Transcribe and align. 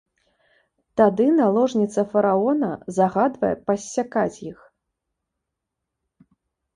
Тады 0.99 1.25
наложніца 1.39 2.03
фараона 2.13 2.69
загадвае 2.97 3.51
пассякаць 3.67 4.37
іх. 4.51 4.59